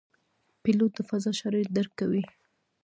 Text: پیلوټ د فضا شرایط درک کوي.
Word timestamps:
پیلوټ 0.63 0.91
د 0.97 0.99
فضا 1.09 1.31
شرایط 1.39 1.69
درک 1.77 1.91
کوي. 1.99 2.23